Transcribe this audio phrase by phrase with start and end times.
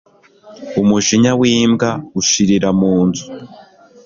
[0.81, 1.89] umujinya w'imbwa
[2.19, 3.25] ushirira mu nzu